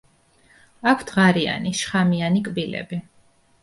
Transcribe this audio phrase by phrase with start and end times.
[0.93, 3.05] აქვთ ღარიანი შხამიანი კბილები.